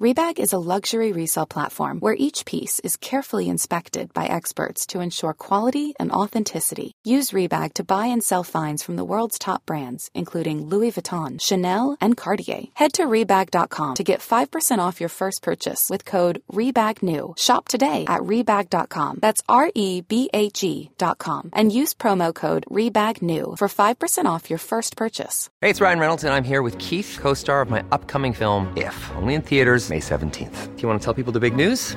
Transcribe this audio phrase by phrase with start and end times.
[0.00, 4.98] Rebag is a luxury resale platform where each piece is carefully inspected by experts to
[4.98, 6.90] ensure quality and authenticity.
[7.04, 11.40] Use Rebag to buy and sell finds from the world's top brands, including Louis Vuitton,
[11.40, 12.64] Chanel, and Cartier.
[12.74, 17.38] Head to Rebag.com to get 5% off your first purchase with code REBAGNEW.
[17.38, 19.20] Shop today at Rebag.com.
[19.22, 21.50] That's R E B A G.com.
[21.52, 25.50] And use promo code REBAGNEW for 5% off your first purchase.
[25.60, 28.72] Hey, it's Ryan Reynolds, and I'm here with Keith, co star of my upcoming film,
[28.76, 30.76] If, only in theaters, May 17th.
[30.76, 31.96] Do you want to tell people the big news?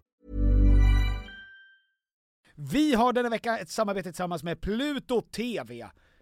[2.63, 5.89] Vi har denna vecka ett samarbete tillsammans med Pluto TV.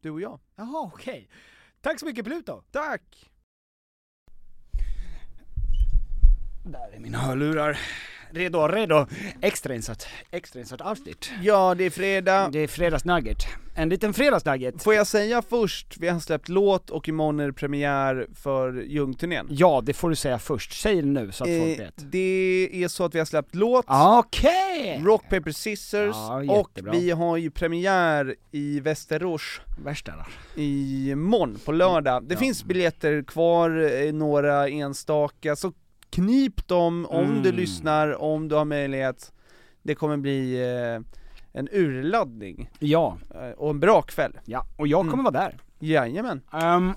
[0.00, 0.40] Du och jag.
[0.56, 1.28] Jaha, okej.
[1.80, 2.62] Tack så mycket Pluto!
[2.70, 3.30] Tack!
[6.64, 7.78] Där är mina hörlurar.
[8.32, 9.06] Redo, redo.
[9.40, 11.30] Extrainsatt, extrainsatt avsnitt.
[11.42, 12.48] Ja, det är fredag.
[12.52, 13.38] Det är fredagsnugget.
[13.74, 14.82] En liten fredagsnugget.
[14.82, 19.46] Får jag säga först, vi har släppt låt och imorgon är det premiär för Ljungturnén.
[19.50, 20.72] Ja, det får du säga först.
[20.82, 21.94] Säg det nu så att folk Eh, vet.
[22.12, 25.00] det är så att vi har släppt låt, Okej!
[25.04, 30.12] Rock Paper Scissors, Ja, och vi har ju premiär i Västerås Värsta
[30.56, 30.60] då.
[30.62, 32.24] imorgon på lördag.
[32.24, 32.40] Det Ja.
[32.40, 35.72] finns biljetter kvar, eh, några enstaka, så
[36.10, 37.42] knip dem om Mm.
[37.42, 39.32] du lyssnar, om du har möjlighet.
[39.82, 41.00] Det kommer bli eh,
[41.52, 44.32] en urladdning, Ja, eh, och en bra kväll.
[44.44, 44.66] ja.
[44.76, 45.24] Och jag kommer Mm.
[45.32, 45.56] vara där.
[45.78, 46.40] Jajamän.
[46.52, 46.92] Ehm,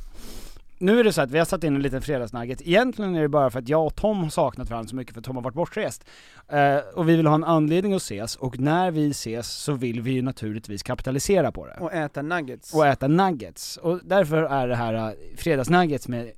[0.78, 3.29] nu är det så att vi har satt in en liten fredagsnugget, egentligen är det
[3.29, 5.56] bara för att jag och Tom har saknat varandra så mycket för Tom har varit
[5.56, 6.06] bortrest.
[6.47, 10.02] Eh, och vi vill ha en anledning att ses, och när vi ses så vill
[10.02, 11.78] vi ju naturligtvis kapitalisera på det.
[11.79, 12.73] Och äta nuggets.
[12.73, 13.78] Och äta nuggets.
[13.78, 16.31] Och därför är det här uh, fredagsnuggets med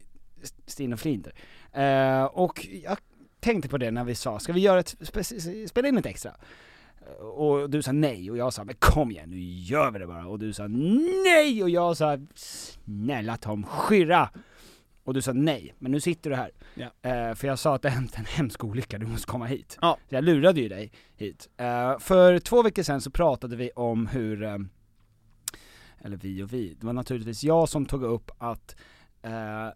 [0.68, 1.34] Stina Flinter.
[1.76, 2.98] Eh, och jag
[3.40, 6.32] tänkte på det när vi sa, ska vi göra ett, spe- spela in ett extra?
[7.08, 10.08] Eh, Och du sa nej, och jag sa men kom igen nu gör vi det
[10.08, 10.28] bara.
[10.28, 14.30] Och du sa nej, och jag sa snälla Tom, skyrra!
[15.04, 16.52] Och du sa nej, men nu sitter du här.
[16.76, 17.10] Ja.
[17.10, 19.78] Eh, för jag sa att det hänt en hemsk olycka, du måste komma hit.
[19.82, 19.98] Ja.
[20.10, 21.50] Så jag lurade ju dig hit.
[21.58, 24.58] Eh, för två veckor sedan så pratade vi om hur, eh,
[26.02, 28.76] eller vi och vi, det var naturligtvis jag som tog upp att
[29.22, 29.68] eh,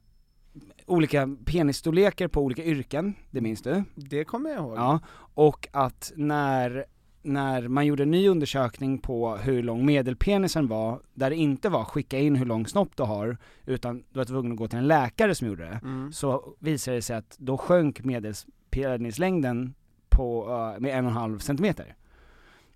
[0.85, 3.83] olika penisstorlekar på olika yrken, det minns du?
[3.95, 4.77] Det kommer jag ihåg.
[4.77, 4.99] Ja,
[5.33, 6.85] och att när,
[7.21, 11.83] när man gjorde en ny undersökning på hur lång medelpenisen var, där det inte var
[11.83, 14.87] skicka in hur lång snopp du har, utan du var tvungen att gå till en
[14.87, 16.11] läkare som gjorde det, Mm.
[16.11, 19.73] så visade det sig att då sjönk medelspenislängden
[20.09, 21.95] på, eh, med en och en halv centimeter.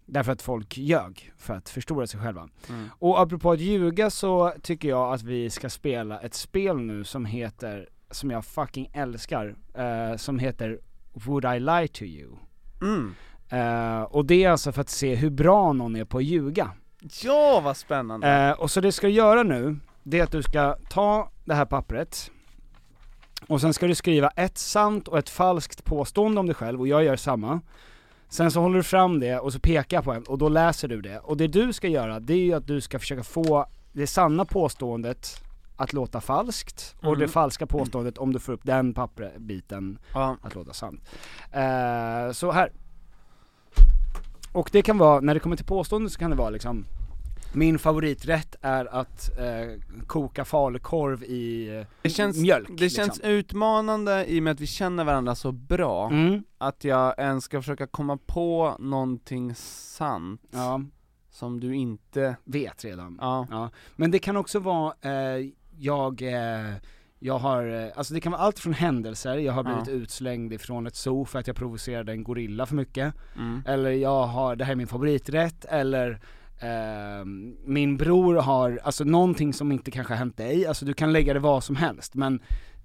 [0.06, 2.50] Därför att folk ljög för att förstora sig själva.
[2.70, 2.90] Mm.
[3.00, 7.26] Och apropå att ljuga så tycker jag att vi ska spela ett spel nu som
[7.26, 10.80] heter, som jag fucking älskar, eh, som heter
[11.14, 12.32] Would I Lie To You?
[12.82, 13.16] Mm.
[13.50, 16.72] Eh, och det är alltså för att se hur bra någon är på att ljuga.
[17.24, 18.28] Ja, vad spännande!
[18.28, 21.54] Eh, och så det ska du göra nu, det är att du ska ta det
[21.54, 22.32] här pappret,
[23.48, 26.88] och sen ska du skriva ett sant och ett falskt påstående om dig själv, och
[26.88, 27.62] jag gör samma.
[28.30, 30.88] Sen så håller du fram det och så pekar jag på en och då läser
[30.88, 31.20] du det.
[31.20, 34.46] Och det du ska göra, det är ju att du ska försöka få det sanna
[34.46, 35.44] påståendet
[35.76, 37.20] att låta falskt och Mm.
[37.20, 40.38] det falska påståendet, om du får upp den papperbiten, Ja.
[40.42, 41.02] att låta sant.
[41.52, 42.72] Eh, så här.
[44.52, 46.86] Och det kan vara, när det kommer till påståenden så kan det vara liksom
[47.56, 52.70] min favoriträtt är att eh, koka falukorv i Det känns, mjölk.
[52.72, 53.30] det känns liksom.
[53.32, 57.62] utmanande i och med att vi känner varandra så bra, Mm, att jag ens ska
[57.62, 60.82] försöka komma på någonting sant ja,
[61.32, 63.18] som du inte, vet redan.
[63.22, 65.46] ja, Ja, men det kan också vara, eh,
[65.78, 66.74] jag, eh,
[67.20, 69.94] jag har, eh, alltså det kan vara allt från händelser, jag har blivit Ja.
[69.94, 73.62] utslängd ifrån ett zoo för att jag provocerade en gorilla för mycket, mm.
[73.68, 76.20] eller jag har, det här är min favoriträtt, eller
[76.64, 77.26] eh,
[77.66, 81.34] min bror har, alltså någonting som inte kanske har hänt dig, alltså du kan lägga
[81.34, 82.40] det vad som helst, men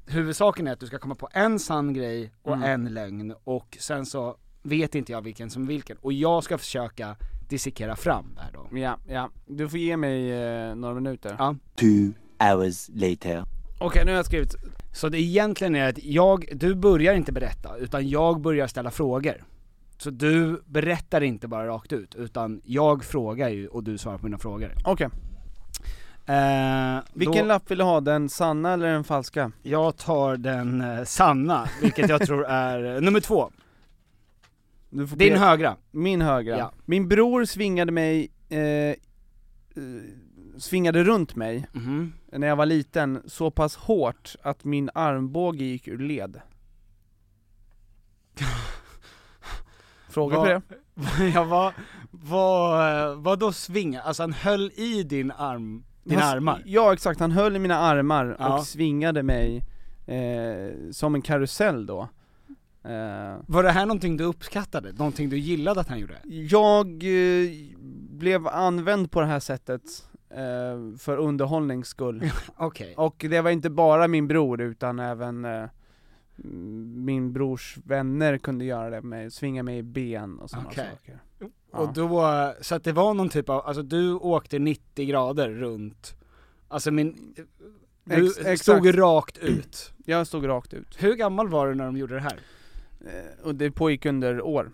[0.06, 2.70] huvudsaken är att du ska komma på en sann grej och Mm.
[2.86, 6.58] en lögn, och sen så vet inte jag vilken som är vilken, och jag ska
[6.58, 7.16] försöka
[7.48, 8.78] dissekera fram det här då.
[8.78, 11.36] ja, ja, du får ge mig eh, några minuter.
[11.38, 11.54] Ja.
[11.74, 12.12] Two
[12.44, 13.44] hours later.
[13.80, 14.54] Okej, nu har jag skrivit,
[14.92, 19.44] Så det egentligen är att jag, du börjar inte berätta, utan jag börjar ställa frågor.
[19.98, 24.24] Så du berättar inte bara rakt ut, utan jag frågar ju och du svarar på
[24.26, 24.72] mina frågor.
[24.84, 25.08] okej.
[26.26, 29.52] Eh, Vilken då, lapp vill du ha, den sanna eller den falska?
[29.62, 33.50] Jag tar den eh, sanna, vilket jag tror är eh, nummer två.
[34.90, 35.76] Din be- högra.
[35.90, 36.58] Min högra.
[36.58, 36.72] Ja.
[36.84, 38.94] Min bror svingade mig, eh, eh,
[40.58, 42.12] svingade runt mig Mhm.
[42.32, 46.40] när jag var liten så pass hårt att min armbåge gick ur led.
[50.18, 50.62] Fråga på det?
[51.34, 51.72] ja, vad,
[52.10, 54.02] vad, vad då svinga?
[54.02, 56.62] Alltså han höll i din arm, dina Han armar?
[56.66, 58.58] Ja exakt, han höll i mina armar Ja.
[58.58, 59.64] och svingade mig
[60.06, 62.08] eh, som en karusell då.
[62.84, 64.92] Eh, Var det här någonting du uppskattade?
[64.92, 66.18] Någonting du gillade att han gjorde?
[66.24, 67.50] jag eh,
[68.10, 69.82] blev använd på det här sättet
[70.30, 72.30] eh, för underhållnings skull.
[72.56, 72.94] Okej.
[72.96, 75.64] Och det var inte bara min bror utan även eh,
[76.94, 80.88] min brors vänner kunde göra det med, svinga mig i ben och sådana Okej.
[80.90, 81.18] saker.
[81.70, 86.16] Och då, så att det var någon typ av, alltså du åkte 90 grader runt,
[86.68, 87.34] alltså min,
[88.04, 89.92] du Ex- stod rakt ut.
[90.04, 91.02] Jag stod rakt ut.
[91.02, 92.40] Hur gammal var du när de gjorde det här?
[93.00, 94.70] Eh, och det pågick under år.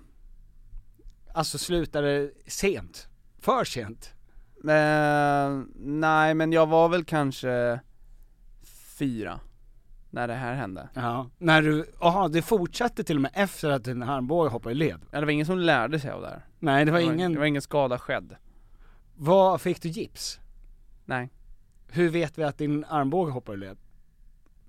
[1.35, 3.09] Alltså slutade sent?
[3.39, 4.13] För sent?
[4.69, 7.81] Eh, nej men jag var väl kanske
[8.99, 9.41] fyra,
[10.15, 10.89] när det här hände.
[10.95, 11.31] Ja.
[11.39, 15.01] När du, jaha det fortsatte till och med efter att din armbåge hoppade i led?
[15.11, 16.47] Ja, det var ingen som lärde sig av det här.
[16.59, 18.37] Nej det var ingen, det var ingen skada skedd.
[19.17, 20.41] vad, fick du gips?
[21.05, 21.31] Nej.
[21.89, 23.79] Hur vet vi att din armbåge hoppade i led?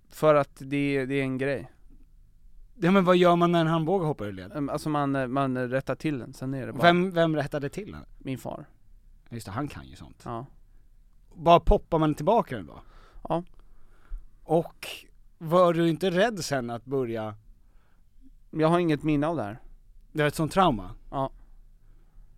[0.10, 1.72] För att det, det är en grej.
[2.76, 4.52] Ja men vad gör man när en armbåge hoppar i led?
[4.56, 7.92] Um, Alltså man, man rättar till den, sen är det bara Vem, vem rättade till
[7.92, 8.06] den?
[8.18, 8.66] min far.
[9.30, 10.22] Just det, han kan ju sånt.
[10.26, 10.46] Ja.
[11.36, 12.82] Bara poppar man tillbaka den då?
[13.30, 13.44] Ja.
[14.44, 14.88] Och
[15.46, 17.36] var du inte rädd sen att börja,
[18.52, 19.60] Jag har inget minne av det här.
[20.12, 20.92] det var ett sånt trauma?
[21.12, 21.30] Ja.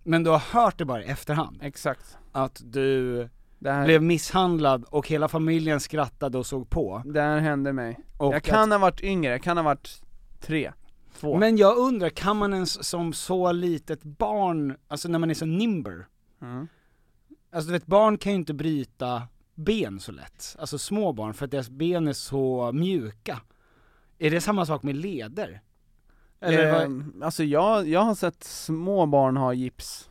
[0.04, 1.58] Men du har hört det bara i efterhand?
[1.62, 2.18] Exakt.
[2.32, 3.30] Att du
[3.66, 7.02] här, blev misshandlad och hela familjen skrattade och såg på?
[7.06, 8.00] det här hände mig.
[8.18, 10.02] Och jag kan ha varit yngre, jag kan ha varit
[10.40, 10.72] tre,
[11.20, 11.34] två.
[11.34, 15.34] att, men jag undrar, kan man ens som så litet barn, alltså när man är
[15.34, 16.08] så nimber,
[16.42, 16.68] Mm.
[17.52, 19.22] alltså du vet barn kan ju inte bryta
[19.58, 23.42] ben så lätt, alltså små barn, för att deras ben är så mjuka.
[24.18, 25.62] Är det samma sak med leder?
[26.40, 30.10] Eller Ehm, Alltså jag, jag har sett små barn ha gips.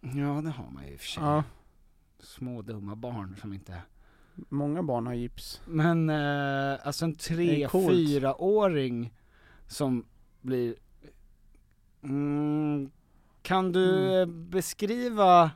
[0.00, 0.10] Ja
[0.44, 1.22] det har man ju i och för sig.
[1.22, 1.42] Ja.
[2.18, 3.82] Små dumma barn som inte...
[4.48, 5.60] Många barn har gips.
[5.66, 9.14] Men eh, alltså en tre, fyraåring
[9.68, 10.04] som
[10.40, 10.74] blir...
[12.02, 12.90] Mm,
[13.42, 14.20] kan du Mm.
[14.20, 15.50] eh, beskriva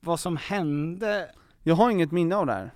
[0.00, 1.30] vad som hände?
[1.62, 2.70] Jag har inget minne av det här.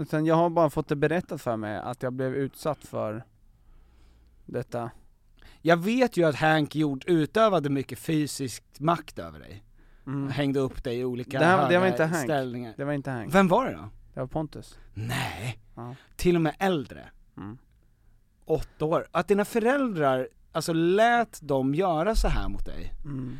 [0.00, 3.24] Utan jag har bara fått det berättat för mig att jag blev utsatt för
[4.46, 4.90] detta.
[5.62, 9.64] Jag vet ju att Hank gjort, utövade mycket fysisk makt över dig.
[10.06, 10.28] Mm.
[10.30, 12.24] Hängde upp dig i olika Det här- det var inte Hank.
[12.24, 12.74] ställningar.
[12.76, 13.88] Det var inte Hank, Vem var det då?
[14.14, 14.78] det var Pontus.
[14.94, 15.94] Nej, Ja.
[16.16, 17.08] till och med äldre.
[17.36, 17.58] Mm.
[18.44, 19.06] Åtta år.
[19.10, 22.92] Att dina föräldrar, alltså lät dem göra så här mot dig.
[23.04, 23.38] Mm.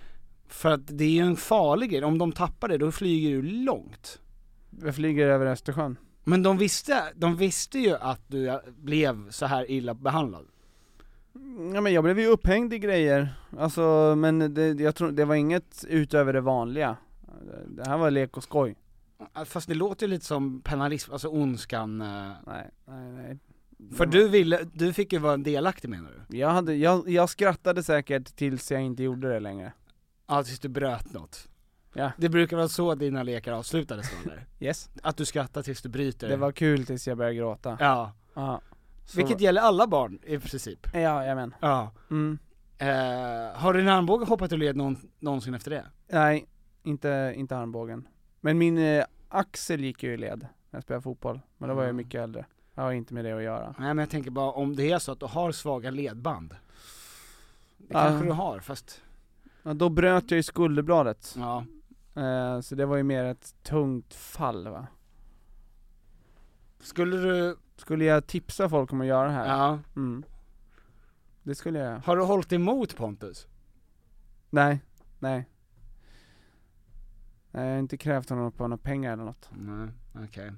[0.48, 3.42] För att det är ju en farlig grej, om de tappar det då flyger du
[3.42, 4.20] långt.
[4.82, 5.96] Jag flyger över Östersjön.
[6.24, 10.46] Men de visste, de visste ju att du blev så här illa behandlad.
[11.74, 15.34] Ja men jag blev ju upphängd i grejer, alltså men det, jag tror, det var
[15.34, 16.96] inget utöver det vanliga.
[17.66, 18.76] Det här var lek och skoj.
[19.44, 23.38] Fast det låter ju lite som penalism, alltså ondskan, eh, Nej, nej, nej.
[23.96, 26.36] För du ville, du fick ju vara delaktig menar du?
[26.38, 29.72] Jag, hade, jag, jag skrattade säkert tills jag inte gjorde det längre.
[30.26, 31.48] Ja, tills du bröt något.
[31.94, 32.12] Ja.
[32.16, 34.46] Det brukar vara så dina lekar avslutades eller?
[34.60, 34.90] Yes.
[35.02, 36.28] Att du skrattar tills du bryter?
[36.28, 37.76] Det var kul tills jag började gråta.
[37.80, 38.12] Ja.
[38.34, 38.60] Ja.
[39.06, 40.86] Så- Vilket gäller alla barn i princip.
[40.92, 41.54] Ja, jajamän.
[41.60, 41.92] Ja.
[42.10, 42.38] Mm.
[42.78, 42.88] Eh,
[43.60, 45.86] har din armbåge hoppat ur led någon, någonsin efter det?
[46.08, 46.46] Nej,
[46.82, 48.08] inte, inte armbågen.
[48.40, 51.40] Men min eh, axel gick ju i led när jag spelade fotboll.
[51.58, 51.96] Men då var jag Mm.
[51.96, 52.44] mycket äldre.
[52.74, 53.66] Jag har inte med det att göra.
[53.78, 56.54] Nej men jag tänker bara om det är så att du har svaga ledband.
[57.78, 59.00] Det kanske du har fast,
[59.62, 61.34] Ja, då bröt jag ju skulderbladet.
[61.38, 61.64] ja.
[62.14, 64.86] Eh, så det var ju mer ett tungt fall va.
[66.80, 69.46] Skulle du, Skulle jag tipsa folk om att göra det här?
[69.48, 69.78] ja.
[69.96, 70.24] Mm.
[71.42, 73.46] Det skulle jag Har du hållit emot Pontus?
[74.50, 74.80] Nej,
[75.18, 75.48] nej.
[77.50, 79.50] Nej, jag har inte krävt honom på några pengar eller något.
[79.52, 79.88] Nej,
[80.24, 80.52] okej.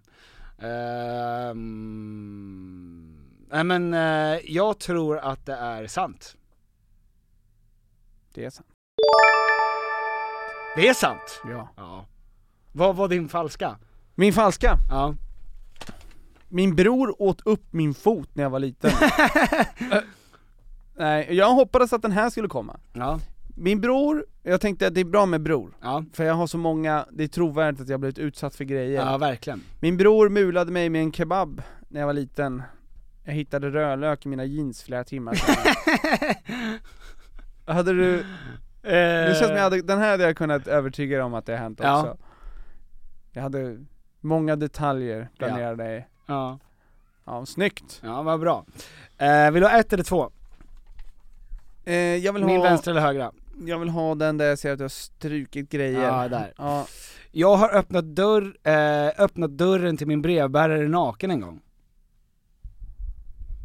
[1.52, 3.16] Ehm,
[3.48, 6.36] nej men eh, jag tror att det är sant.
[8.34, 8.68] Det är sant.
[10.76, 11.40] Det är sant!
[11.44, 11.68] Ja.
[11.76, 12.06] Ja.
[12.72, 13.76] Vad var din falska?
[14.14, 14.78] Min falska.
[14.90, 15.14] Ja.
[16.48, 18.90] Min bror åt upp min fot när jag var liten.
[19.90, 22.80] Eh, Nej, jag hoppades att den här skulle komma.
[22.92, 23.20] Ja.
[23.56, 25.76] Min bror, jag tänkte att det är bra med bror.
[25.80, 26.04] Ja.
[26.12, 29.06] För jag har så många, det är trovärdigt att jag har blivit utsatt för grejer.
[29.06, 29.62] Ja, verkligen.
[29.80, 32.62] Min bror mulade mig med en kebab när jag var liten.
[33.24, 36.38] Jag hittade rödlök i mina jeans flera timmar senare.
[37.66, 38.24] Hade du,
[38.82, 41.52] det känns som jag hade, den här hade jag kunnat övertyga dig om att det
[41.52, 42.00] har hänt Ja.
[42.00, 42.16] också.
[43.32, 43.78] Jag hade
[44.20, 46.04] många detaljer planerade i.
[46.26, 46.58] Ja.
[47.24, 48.00] Ja, snyggt!
[48.04, 48.64] Ja, vad bra.
[49.18, 50.30] Eh, vill du ha ett eller två?
[51.84, 53.32] Eh, jag vill Min ha, vänstra eller högra?
[53.66, 56.02] jag vill ha den där jag ser att du har strukit grejer.
[56.02, 56.52] Ja, där.
[56.56, 56.86] Ja,
[57.30, 61.60] Jag har öppnat, dörr, eh, öppnat dörren till min brevbärare naken en gång.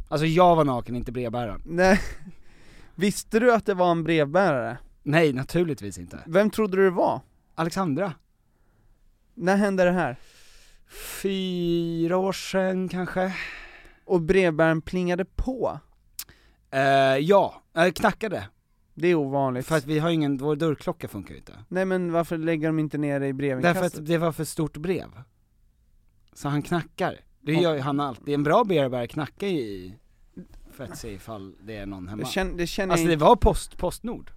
[0.08, 1.62] Alltså jag var naken, inte brevbäraren.
[1.64, 2.00] nej.
[2.94, 4.76] Visste du att det var en brevbärare?
[5.02, 6.18] Nej, naturligtvis inte.
[6.26, 7.20] Vem trodde du det var?
[7.54, 8.12] Alexandra?
[9.34, 10.16] När hände det här?
[11.22, 13.34] Fyra år sedan kanske?
[14.04, 15.78] Och brevbäraren plingade på?
[16.70, 16.80] Eh,
[17.16, 18.48] ja, jag knackade.
[18.94, 19.66] Det är ovanligt.
[19.66, 21.52] För att vi har ingen, vår dörrklocka funkar ju inte.
[21.68, 24.00] Nej men varför lägger de inte ner det i Därför brevinkastet?
[24.00, 25.22] att det var för stort brev.
[26.32, 27.20] Så han knackar.
[27.40, 28.34] Det gör ju han alltid.
[28.34, 29.94] En bra brevbärare knackar ju i,
[30.72, 32.22] för att se ifall det är någon hemma.
[32.22, 34.30] det, känner, det, känner Alltså det var post, Postnord.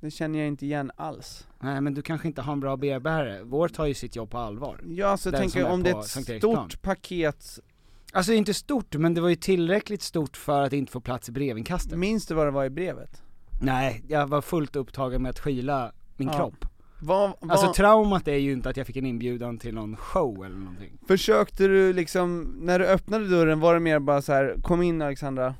[0.00, 1.46] Det känner jag inte igen alls.
[1.60, 4.38] Nej men du kanske inte har en bra brevbärare, vår tar ju sitt jobb på
[4.38, 4.80] allvar.
[4.88, 7.58] Ja alltså jag Den tänker om det är ett stort paket,
[8.12, 11.32] Alltså inte stort, men det var ju tillräckligt stort för att inte få plats i
[11.32, 11.98] brevinkastet.
[11.98, 13.22] minns du vad det var i brevet?
[13.60, 16.34] Nej, jag var fullt upptagen med att skyla min Ja.
[16.36, 16.64] kropp.
[17.00, 20.44] Vad, vad, Alltså traumat är ju inte att jag fick en inbjudan till någon show
[20.44, 20.98] eller någonting.
[21.08, 25.02] försökte du liksom, när du öppnade dörren var det mer bara så här: kom in
[25.02, 25.54] Alexandra?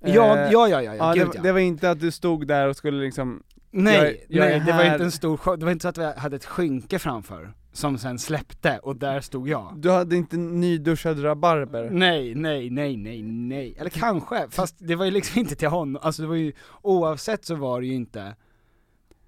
[0.00, 1.42] Ja, Eh, ja, ja, ja, ja, ja, gud det, ja.
[1.42, 3.42] det var inte att du stod där och skulle liksom,
[3.74, 5.98] Nej, jag jag nej det var inte en stor show, det var inte så att
[5.98, 9.72] vi hade ett skynke framför, som sen släppte, och där stod jag.
[9.76, 11.90] du hade inte nyduschad rabarber?
[11.90, 13.74] Nej, nej, nej, nej, nej.
[13.78, 16.52] Eller kanske, fast det var ju liksom inte till honom, alltså det var ju,
[16.82, 18.34] oavsett så var det ju inte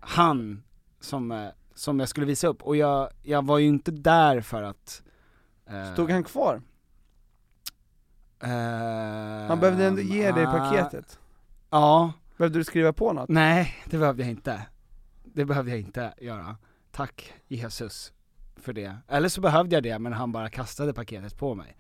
[0.00, 0.62] han
[1.00, 4.62] som, eh, som jag skulle visa upp, och jag, jag var ju inte där för
[4.62, 5.02] att
[5.70, 6.62] eh, Stod han kvar?
[8.42, 8.48] eh,
[9.48, 11.18] Han behövde ändå ge dig ah, paketet?
[11.70, 13.28] Ja, Behövde du skriva på något?
[13.28, 14.66] nej det behövde jag inte.
[15.24, 16.56] Det behövde jag inte göra.
[16.90, 18.12] Tack Jesus
[18.56, 18.96] för det.
[19.08, 21.76] Eller så behövde jag det, men han bara kastade paketet på mig.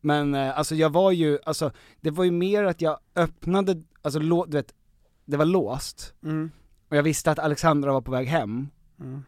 [0.00, 4.18] Men eh, alltså jag var ju, alltså det var ju mer att jag öppnade, alltså
[4.20, 4.74] lå, du vet,
[5.24, 6.50] det var låst, Mm.
[6.88, 8.68] och jag visste att Alexandra var på väg hem,
[9.00, 9.22] Mm.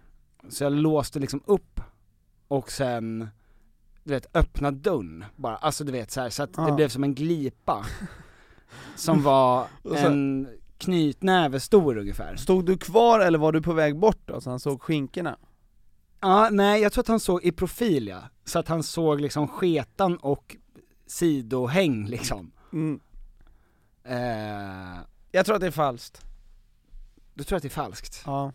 [0.49, 1.81] så jag låste liksom upp,
[2.49, 3.29] och sen,
[4.05, 6.75] du vet, öppnade dörren bara, alltså du vet så här, så att det Ja.
[6.75, 7.87] blev som en glipa,
[8.97, 12.37] som var en knytnäve stor ungefär.
[12.37, 15.39] Stod du kvar eller var du på väg bort då, så han såg skinkorna?
[16.21, 19.49] Ja, nej jag tror att han såg i profil ja, så att han såg liksom
[19.49, 20.57] sketan och
[21.07, 22.53] sidohäng liksom.
[22.73, 23.01] Mm.
[24.05, 26.25] Eh, Jag tror att det är falskt.
[27.35, 28.23] du tror att det är falskt?
[28.27, 28.53] Ja.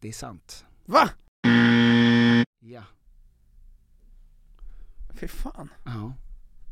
[0.00, 0.64] Det är sant.
[0.84, 1.08] Va?
[2.60, 2.82] Ja.
[5.14, 5.68] Fy fan.
[5.84, 6.12] ja.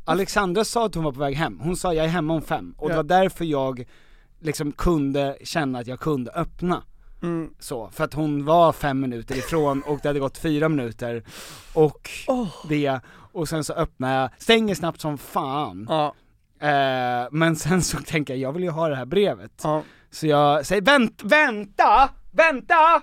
[0.07, 2.75] Alexandra sa att hon var på väg hem, hon sa jag är hemma om fem,
[2.77, 3.87] och det var därför jag
[4.39, 6.83] liksom kunde känna att jag kunde öppna.
[7.21, 7.49] Mm.
[7.59, 11.23] Så, för att hon var fem minuter ifrån och det hade gått fyra minuter,
[11.73, 12.09] och
[12.69, 12.99] det,
[13.31, 16.13] och sen så öppnar jag, stänger snabbt som fan, Ja.
[16.59, 19.61] Eh, men sen så tänker jag, jag vill ju ha det här brevet.
[19.63, 19.83] Ja.
[20.11, 23.01] Så jag säger vänt, vänta, vänta!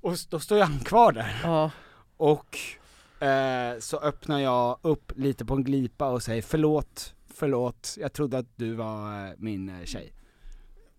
[0.00, 1.40] Och då står han kvar där.
[1.44, 1.70] Ja.
[2.16, 2.58] Och
[3.20, 8.38] eh, så öppnar jag upp lite på en glipa och säger förlåt, förlåt, jag trodde
[8.38, 10.12] att du var eh, min eh, tjej.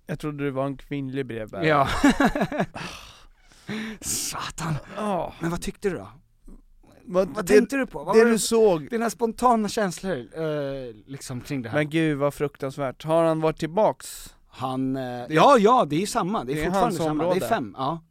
[0.06, 1.68] Jag trodde du var en kvinnlig brevbärare.
[1.68, 1.88] Ja.
[4.02, 4.74] Satan.
[4.96, 5.34] Ja.
[5.40, 6.08] Men vad tyckte du då?
[7.06, 8.04] Vad, Vad det, tänkte du på?
[8.04, 11.78] Vad det du det, såg, dina spontana känslor eh, liksom kring det här?
[11.78, 13.04] men gud vad fruktansvärt.
[13.04, 14.36] Har han varit tillbaks?
[14.50, 17.30] Han, eh, ja ja det är ju samma, det är, det är fortfarande samma, det
[17.30, 17.46] område.
[17.46, 18.04] är fem, ja.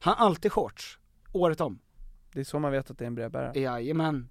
[0.00, 0.98] Han har alltid shorts,
[1.32, 1.78] året om.
[2.32, 3.60] Det är så man vet att det är en brevbärare.
[3.60, 4.28] Jajamän.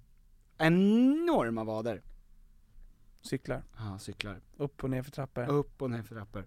[0.58, 2.02] Enorma vader.
[3.22, 4.40] Cyklar, Ja, cyklar.
[4.56, 5.48] upp och ner för trappor.
[5.48, 6.46] Upp och ner för trappor.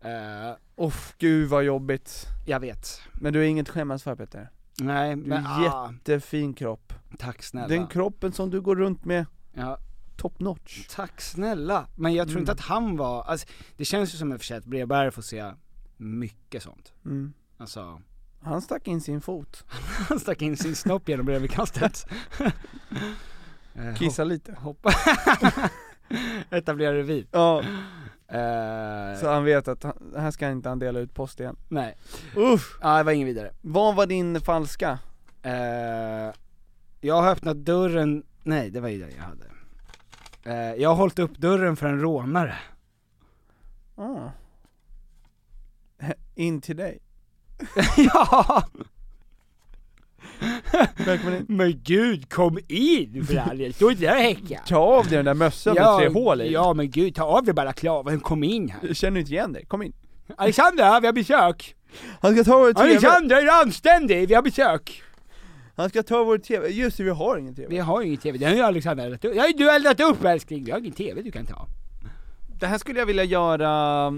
[0.00, 2.26] Eh, Uff, gud vad jobbigt.
[2.46, 3.00] jag vet.
[3.12, 4.50] Men du har inget skämmas för Peter.
[4.80, 6.92] Nej, Du men är ah, jättefin kropp.
[7.18, 7.68] tack snälla.
[7.68, 9.78] Den kroppen som du går runt med, ja,
[10.16, 10.86] top notch.
[10.90, 11.86] tack snälla.
[11.96, 12.42] Men jag tror Mm.
[12.42, 15.22] inte att han var, alltså, det känns ju som en för sig att brevbärare får
[15.22, 15.52] se
[15.96, 16.92] mycket sånt.
[17.04, 17.32] Mm.
[17.56, 18.02] Alltså,
[18.40, 19.64] Han stack in sin fot.
[20.08, 22.06] han stack in sin snopp genom brevinkastet.
[23.74, 24.52] Eh, Kissa lite.
[24.52, 24.90] Hoppa.
[26.50, 27.26] Etablera revir.
[27.32, 27.62] Ja,
[28.30, 31.56] Eh, så han vet att han, här ska inte han dela ut post igen.
[31.68, 31.96] nej.
[32.36, 32.78] Uff!
[32.82, 33.50] Ja, det var ingen vidare.
[33.60, 34.98] Vad var din falska?
[35.42, 36.32] Eh,
[37.00, 39.44] jag har öppnat dörren, nej det var ju det jag hade.
[40.44, 42.58] Eh, jag har hållit upp dörren för en rånare.
[43.96, 44.30] Ah.
[46.34, 46.98] In till dig.
[47.96, 48.62] ja!
[51.06, 51.44] Välkommen in.
[51.48, 54.60] Men gud, kom in för all del, stå där och häcka.
[54.66, 56.52] Ta av dig den där mössan med tre hål i.
[56.52, 58.80] Ja men gud, ta av dig balaklavan, kom in här.
[58.86, 59.92] Jag känner inte igen dig, kom in.
[60.36, 61.74] Alexandra, vi har besök.
[62.20, 62.90] Han ska ta vår TV.
[62.90, 64.28] Alexandra, är du anständig?
[64.28, 65.02] Vi har besök.
[65.76, 67.68] Han ska ta vår TV, just det vi har ingen TV.
[67.68, 69.34] Vi har ingen TV, det har ju Alexandra eldat upp.
[69.36, 71.66] Ja, du har eldat upp älskling, vi har ingen TV du kan ta.
[72.60, 74.12] Det här skulle jag vilja göra,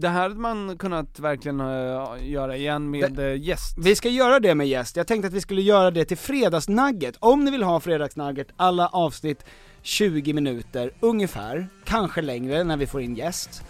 [0.00, 3.74] det här hade man kunnat verkligen eh, göra igen med eh, gäst.
[3.78, 7.16] Vi ska göra det med gäst, jag tänkte att vi skulle göra det till fredagsnagget.
[7.18, 9.44] Om ni vill ha fredagsnagget, alla avsnitt
[9.82, 13.62] 20 minuter ungefär, kanske längre när vi får in gäst.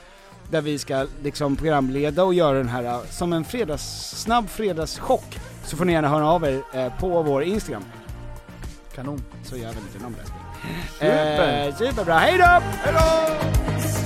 [0.51, 5.39] Där vi ska liksom programleda och göra den här eh, som en fredags, snabb fredagschock.
[5.65, 7.85] Så får ni gärna höra av er på vår Instagram.
[8.95, 9.23] Kanon.
[9.45, 10.41] Så gör vi en liten omröstning.
[10.93, 11.69] Super.
[11.69, 12.45] Eh, superbra, hejdå!
[12.45, 14.06] Hejdå!